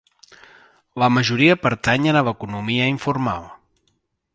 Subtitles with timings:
[1.03, 3.51] La majoria pertanyen a l'economia informal.